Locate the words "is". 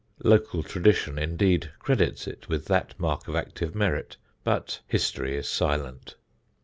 5.37-5.47